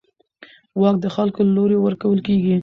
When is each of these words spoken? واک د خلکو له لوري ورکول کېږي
واک 0.81 0.95
د 1.01 1.05
خلکو 1.15 1.39
له 1.45 1.51
لوري 1.57 1.77
ورکول 1.79 2.19
کېږي 2.27 2.55